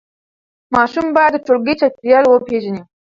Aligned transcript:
ماشوم 0.73 1.07
باید 1.15 1.31
د 1.41 1.43
ټولګي 1.45 1.73
چاپېریال 1.79 2.25
وپیژني. 2.27 2.81